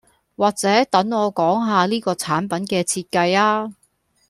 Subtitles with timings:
[0.35, 3.73] 或者等我講吓呢個產品嘅設計吖